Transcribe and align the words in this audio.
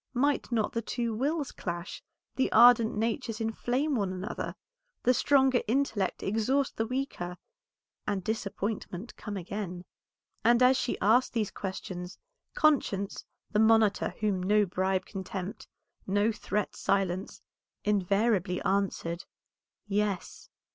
Might 0.15 0.51
not 0.51 0.73
the 0.73 0.81
two 0.81 1.13
wills 1.13 1.51
clash, 1.51 2.01
the 2.35 2.51
ardent 2.51 2.97
natures 2.97 3.39
inflame 3.39 3.93
one 3.95 4.11
another, 4.11 4.55
the 5.03 5.13
stronger 5.13 5.61
intellect 5.67 6.23
exhaust 6.23 6.75
the 6.77 6.87
weaker, 6.87 7.37
and 8.07 8.23
disappointment 8.23 9.15
come 9.15 9.37
again? 9.37 9.85
And 10.43 10.63
as 10.63 10.75
she 10.75 10.99
asked 11.01 11.33
these 11.33 11.51
questions, 11.51 12.17
conscience, 12.55 13.25
the 13.51 13.59
monitor 13.59 14.15
whom 14.21 14.41
no 14.41 14.65
bribe 14.65 15.05
can 15.05 15.23
tempt, 15.23 15.67
no 16.07 16.31
threat 16.31 16.75
silence, 16.75 17.43
invariably 17.83 18.59
answered 18.63 19.25
"Yes." 19.87 20.49